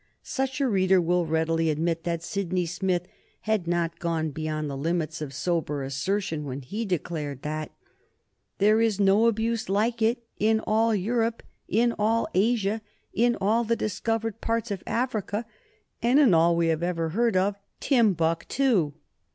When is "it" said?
10.01-10.23